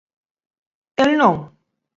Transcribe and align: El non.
El 1.05 1.15
non. 1.21 1.37